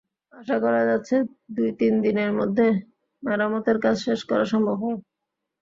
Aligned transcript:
আশা 0.33 0.57
করা 0.63 0.81
যাচ্ছে 0.89 1.15
দুই-তিন 1.55 1.93
দিনের 2.05 2.31
মধ্যে 2.39 2.67
মেরামতের 3.23 3.77
কাজ 3.83 3.95
শেষ 4.05 4.19
করা 4.29 4.45
সম্ভব 4.51 4.77
হবে। 4.83 5.01